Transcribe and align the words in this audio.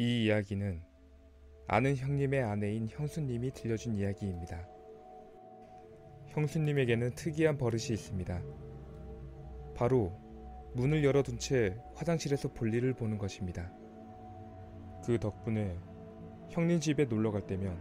이 0.00 0.24
이야기는 0.24 0.80
아는 1.68 1.94
형님의 1.94 2.42
아내인 2.42 2.88
형수님이 2.88 3.50
들려준 3.52 3.94
이야기입니다. 3.94 4.66
형수님에게는 6.28 7.10
특이한 7.16 7.58
버릇이 7.58 7.88
있습니다. 7.90 8.40
바로 9.76 10.18
문을 10.72 11.04
열어둔 11.04 11.38
채 11.38 11.76
화장실에서 11.94 12.48
볼일을 12.54 12.94
보는 12.94 13.18
것입니다. 13.18 13.70
그 15.04 15.18
덕분에 15.20 15.78
형님 16.48 16.80
집에 16.80 17.04
놀러 17.04 17.30
갈 17.30 17.46
때면 17.46 17.78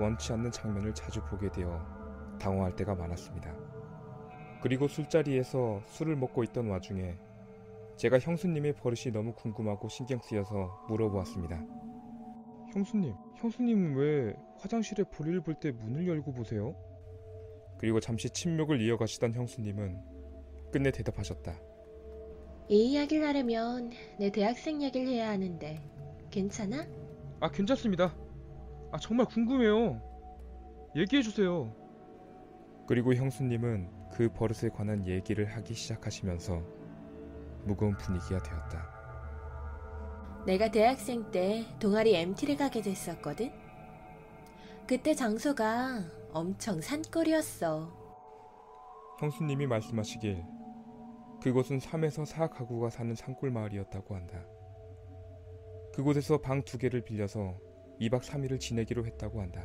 원치 0.00 0.32
않는 0.32 0.52
장면을 0.52 0.94
자주 0.94 1.22
보게 1.26 1.52
되어 1.52 1.86
당황할 2.40 2.74
때가 2.76 2.94
많았습니다. 2.94 3.54
그리고 4.62 4.88
술자리에서 4.88 5.82
술을 5.84 6.16
먹고 6.16 6.42
있던 6.44 6.68
와중에 6.68 7.18
제가 7.96 8.18
형수님의 8.18 8.74
버릇이 8.74 9.12
너무 9.12 9.32
궁금하고 9.34 9.88
신경 9.88 10.18
쓰여서 10.20 10.86
물어보았습니다. 10.88 11.64
형수님, 12.72 13.14
형수님은 13.36 13.94
왜 13.96 14.34
화장실에 14.58 15.04
볼일 15.04 15.40
볼 15.42 15.54
때 15.60 15.70
문을 15.72 16.06
열고 16.08 16.32
보세요? 16.32 16.74
그리고 17.78 18.00
잠시 18.00 18.30
침묵을 18.30 18.80
이어가시던 18.80 19.34
형수님은 19.34 20.00
끝내 20.72 20.90
대답하셨다. 20.90 21.54
이 22.68 22.92
이야기를 22.92 23.26
하려면 23.26 23.90
내 24.18 24.30
대학생 24.30 24.80
이야기를 24.80 25.08
해야 25.08 25.30
하는데 25.30 25.80
괜찮아? 26.30 26.86
아, 27.40 27.50
괜찮습니다. 27.50 28.16
아, 28.92 28.98
정말 28.98 29.26
궁금해요. 29.26 30.00
얘기해 30.96 31.22
주세요. 31.22 31.74
그리고 32.86 33.14
형수님은 33.14 33.90
그 34.12 34.28
버릇에 34.32 34.70
관한 34.70 35.06
얘기를 35.06 35.44
하기 35.46 35.74
시작하시면서 35.74 36.62
무거운 37.64 37.96
분위기가 37.96 38.42
되었다. 38.42 39.02
내가 40.46 40.70
대학생 40.70 41.30
때 41.30 41.64
동아리 41.78 42.14
MT를 42.16 42.56
가게 42.56 42.80
됐었거든. 42.82 43.52
그때 44.86 45.14
장소가 45.14 46.00
엄청 46.32 46.80
산골이었어. 46.80 48.02
형수님이 49.20 49.66
말씀하시길 49.68 50.44
그곳은 51.42 51.78
3에서 51.78 52.24
4 52.24 52.48
가구가 52.48 52.90
사는 52.90 53.14
산골 53.14 53.50
마을이었다고 53.50 54.14
한다. 54.14 54.44
그곳에서 55.94 56.38
방 56.38 56.62
두 56.64 56.78
개를 56.78 57.02
빌려서 57.02 57.56
2박 58.00 58.20
3일을 58.22 58.58
지내기로 58.58 59.04
했다고 59.06 59.40
한다. 59.40 59.62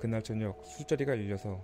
그날 0.00 0.22
저녁 0.22 0.64
술자리가 0.64 1.12
열려서 1.12 1.62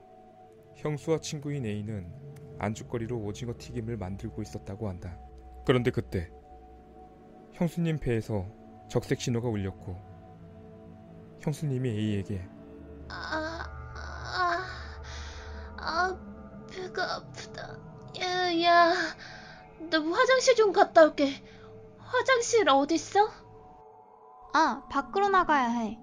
형수와 0.77 1.21
친구인 1.21 1.65
A는 1.65 2.13
안주거리로 2.59 3.19
오징어 3.19 3.55
튀김을 3.57 3.97
만들고 3.97 4.43
있었다고 4.43 4.89
한다. 4.89 5.19
그런데 5.65 5.91
그때 5.91 6.31
형수님 7.53 7.99
배에서 7.99 8.47
적색 8.89 9.21
신호가 9.21 9.49
울렸고 9.49 9.97
형수님이 11.43 11.89
A에게 11.91 12.49
아, 13.09 13.65
아, 13.95 14.65
아, 15.79 16.67
배가 16.71 17.17
아프다. 17.17 17.79
야, 18.21 18.63
야, 18.63 18.93
너 19.91 20.01
화장실 20.11 20.55
좀 20.57 20.73
갔다 20.73 21.05
올게. 21.05 21.31
화장실 21.99 22.69
어딨어? 22.69 23.29
아, 24.55 24.87
밖으로 24.91 25.29
나가야 25.29 25.69
해. 25.69 25.99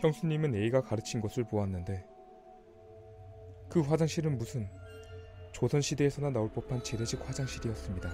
형수님은 0.00 0.54
A가 0.54 0.80
가르친 0.82 1.20
곳을 1.20 1.44
보았는데 1.44 2.06
그 3.68 3.80
화장실은 3.82 4.38
무슨 4.38 4.68
조선시대에서나 5.52 6.30
나올 6.30 6.50
법한 6.50 6.82
재래식 6.82 7.20
화장실이었습니다. 7.26 8.10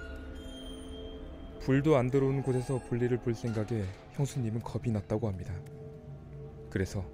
불도 1.61 1.97
안 1.97 2.11
들어오는 2.11 2.43
곳에서 2.43 2.79
볼일을 2.89 3.19
볼 3.19 3.35
생각에 3.35 3.85
형수님은 4.13 4.61
겁이 4.61 4.91
났다고 4.93 5.29
합니다. 5.29 5.55
그래서 6.71 7.05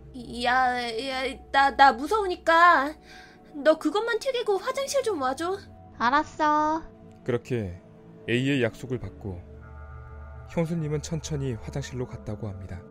야, 0.44 0.78
야, 1.08 1.38
나, 1.50 1.74
나 1.74 1.92
무서우니까 1.92 2.94
너 3.64 3.78
그것만 3.78 4.18
튀기고 4.18 4.58
화장실 4.58 5.02
좀 5.02 5.22
와줘. 5.22 5.58
알았어. 5.98 6.82
그렇게 7.24 7.80
A의 8.28 8.62
약속을 8.62 8.98
받고 8.98 9.40
형수님은 10.50 11.02
천천히 11.02 11.54
화장실로 11.54 12.06
갔다고 12.06 12.48
합니다. 12.48 12.82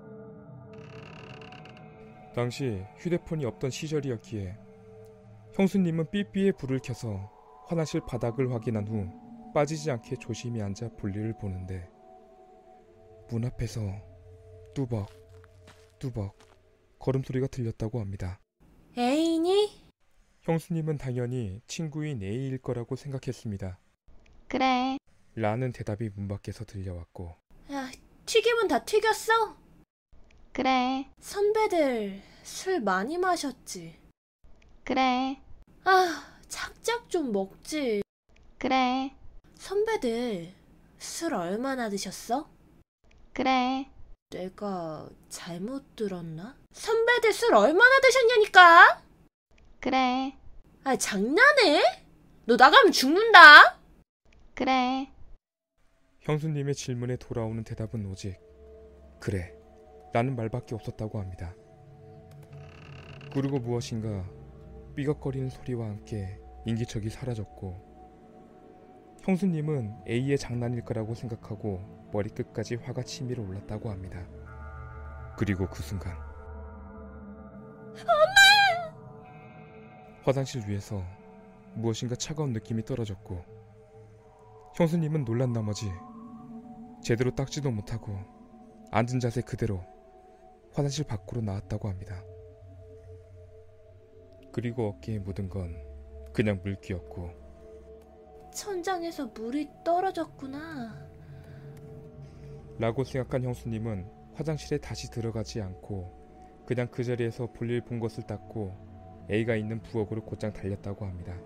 당시 2.33 2.83
휴대폰이 2.97 3.45
없던 3.45 3.69
시절이었기에 3.69 4.57
형수님은 5.53 6.11
삐삐에 6.11 6.53
불을 6.53 6.79
켜서 6.79 7.29
화장실 7.67 8.01
바닥을 8.01 8.51
확인한 8.53 8.87
후 8.87 9.51
빠지지 9.53 9.91
않게 9.91 10.15
조심히 10.17 10.61
앉아 10.61 10.89
볼일을 10.97 11.37
보는데 11.37 11.89
문 13.29 13.45
앞에서 13.45 13.81
뚜벅 14.73 15.09
뚜벅 15.99 16.37
걸음소리가 16.99 17.47
들렸다고 17.47 17.99
합니다. 17.99 18.39
애인이? 18.97 19.91
형수님은 20.41 20.97
당연히 20.97 21.61
친구인 21.67 22.23
A일 22.23 22.57
거라고 22.57 22.95
생각했습니다. 22.95 23.79
그래. 24.47 24.97
라는 25.35 25.71
대답이 25.71 26.09
문 26.15 26.27
밖에서 26.27 26.65
들려왔고 26.65 27.35
야, 27.71 27.89
튀김은 28.25 28.67
다 28.67 28.83
튀겼어? 28.83 29.57
그래. 30.53 31.09
선배들 31.19 32.21
술 32.43 32.81
많이 32.81 33.17
마셨지. 33.17 34.00
그래. 34.83 35.41
아, 35.83 36.37
작작 36.47 37.09
좀 37.09 37.31
먹지. 37.31 38.01
그래. 38.57 39.15
선배들 39.55 40.53
술 40.97 41.33
얼마나 41.33 41.89
드셨어? 41.89 42.49
그래. 43.33 43.89
내가 44.29 45.07
잘못 45.29 45.95
들었나? 45.95 46.57
선배들 46.73 47.33
술 47.33 47.53
얼마나 47.53 47.99
드셨냐니까? 48.01 49.03
그래. 49.79 50.37
아, 50.83 50.95
장난해? 50.95 51.81
너 52.45 52.55
나가면 52.55 52.91
죽는다? 52.91 53.79
그래. 54.55 55.11
형수님의 56.21 56.75
질문에 56.75 57.15
돌아오는 57.17 57.63
대답은 57.63 58.05
오직 58.05 58.39
그래 59.19 59.53
라는 60.13 60.35
말밖에 60.35 60.75
없었다고 60.75 61.19
합니다. 61.19 61.55
그리고 63.33 63.59
무엇인가 63.59 64.29
삐걱거리는 64.95 65.49
소리와 65.49 65.87
함께 65.87 66.39
인기척이 66.65 67.09
사라졌고 67.09 67.91
형수님은 69.21 70.03
A의 70.07 70.37
장난일 70.37 70.83
거라고 70.83 71.13
생각하고 71.13 72.09
머리끝까지 72.11 72.75
화가 72.75 73.03
치밀어 73.03 73.43
올랐다고 73.43 73.89
합니다. 73.89 74.25
그리고 75.37 75.67
그 75.69 75.81
순간 75.81 76.17
엄마! 77.93 78.31
화장실 80.23 80.67
위에서 80.67 81.03
무엇인가 81.75 82.15
차가운 82.15 82.53
느낌이 82.53 82.83
떨어졌고 82.83 83.43
형수님은 84.75 85.25
놀란 85.25 85.53
나머지 85.53 85.91
제대로 87.03 87.33
닦지도 87.33 87.71
못하고 87.71 88.17
앉은 88.91 89.19
자세 89.19 89.41
그대로 89.41 89.83
화장실 90.73 91.05
밖으로 91.05 91.41
나왔다고 91.41 91.89
합니다. 91.89 92.23
그리고 94.51 94.89
어깨에 94.89 95.19
묻은 95.19 95.49
건 95.49 95.75
그냥 96.33 96.59
물기였고 96.63 97.29
천장에서 98.53 99.27
물이 99.27 99.69
떨어졌구나. 99.83 101.09
라고 102.77 103.03
생각한 103.03 103.43
형수님은 103.43 104.09
화장실에 104.33 104.79
다시 104.79 105.09
들어가지 105.09 105.61
않고 105.61 106.63
그냥 106.65 106.87
그 106.89 107.03
자리에서 107.03 107.47
볼일 107.47 107.81
본 107.81 107.99
것을 107.99 108.23
닦고 108.23 109.27
A가 109.29 109.55
있는 109.55 109.81
부엌으로 109.81 110.25
곧장 110.25 110.51
달렸다고 110.51 111.05
합니다. 111.05 111.37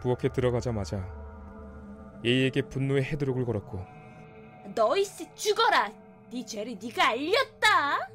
부엌에 0.00 0.32
들어가자마자 0.32 1.06
A에게 2.24 2.62
분노의 2.62 3.04
헤드록을 3.04 3.44
걸었고 3.44 3.78
너이씨 4.74 5.34
죽어라. 5.34 5.92
네 6.32 6.44
죄를 6.44 6.78
네가 6.82 7.08
알렸다. 7.08 8.10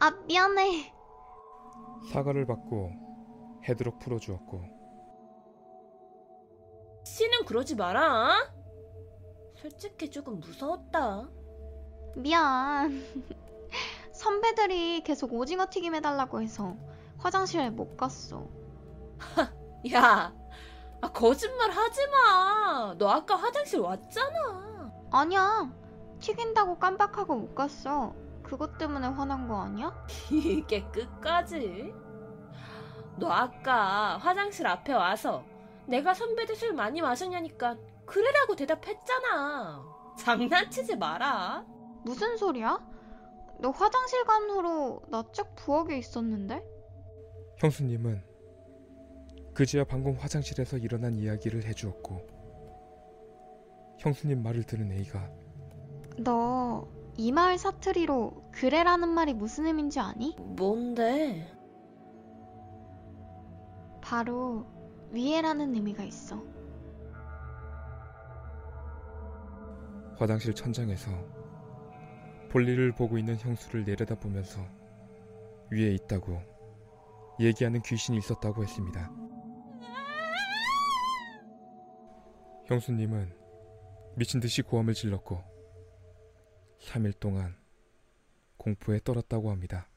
아, 0.00 0.10
미안해. 0.26 0.97
사과를 2.12 2.46
받고 2.46 2.90
헤드록 3.68 3.98
풀어주었고 3.98 4.78
씨는 7.04 7.44
그러지 7.46 7.74
마라. 7.74 8.50
솔직히 9.54 10.10
조금 10.10 10.38
무서웠다. 10.40 11.28
미안. 12.16 13.02
선배들이 14.12 15.02
계속 15.02 15.32
오징어 15.32 15.66
튀김 15.70 15.94
해달라고 15.94 16.42
해서 16.42 16.76
화장실에 17.18 17.70
못 17.70 17.96
갔어. 17.96 18.46
야, 19.92 20.32
아, 21.00 21.12
거짓말 21.12 21.70
하지 21.70 22.00
마. 22.08 22.94
너 22.98 23.08
아까 23.08 23.36
화장실 23.36 23.80
왔잖아. 23.80 24.92
아니야. 25.10 25.72
튀긴다고 26.20 26.78
깜빡하고 26.78 27.34
못 27.36 27.54
갔어. 27.54 28.14
그것 28.48 28.78
때문에 28.78 29.06
화난 29.08 29.46
거 29.46 29.60
아니야? 29.60 29.92
이게 30.30 30.82
끝까지? 30.90 31.92
너 33.18 33.28
아까 33.30 34.16
화장실 34.18 34.66
앞에 34.66 34.92
와서 34.94 35.44
내가 35.86 36.14
선배들 36.14 36.56
술 36.56 36.72
많이 36.72 37.02
마셨냐니까 37.02 37.76
그래라고 38.06 38.56
대답했잖아. 38.56 39.84
장난치지 40.18 40.96
마라. 40.96 41.64
무슨 42.04 42.36
소리야? 42.36 42.78
너 43.60 43.70
화장실 43.70 44.24
간 44.24 44.48
후로 44.48 45.02
나 45.08 45.22
쭉 45.32 45.54
부엌에 45.56 45.98
있었는데? 45.98 46.64
형수님은 47.58 48.22
그제야 49.52 49.84
방금 49.84 50.14
화장실에서 50.16 50.78
일어난 50.78 51.16
이야기를 51.18 51.64
해주었고 51.64 52.26
형수님 53.98 54.42
말을 54.44 54.62
들은 54.62 54.92
A가 54.92 55.28
너 56.18 56.86
이 57.20 57.32
마을 57.32 57.58
사투리로 57.58 58.50
그래라는 58.52 59.08
말이 59.08 59.34
무슨 59.34 59.66
의미인지 59.66 59.98
아니? 59.98 60.36
뭔데? 60.38 61.52
바로 64.00 64.64
위에라는 65.10 65.74
의미가 65.74 66.04
있어. 66.04 66.40
화장실 70.16 70.54
천장에서 70.54 71.10
볼일을 72.50 72.92
보고 72.92 73.18
있는 73.18 73.36
형수를 73.36 73.84
내려다보면서 73.84 74.60
위에 75.72 75.90
있다고 75.94 76.40
얘기하는 77.40 77.82
귀신이 77.82 78.18
있었다고 78.18 78.62
했습니다. 78.62 79.10
형수님은 82.66 83.32
미친 84.14 84.38
듯이 84.38 84.62
고함을 84.62 84.94
질렀고 84.94 85.57
3일 86.80 87.18
동안 87.18 87.56
공포에 88.56 89.00
떨었다고 89.02 89.50
합니다. 89.50 89.88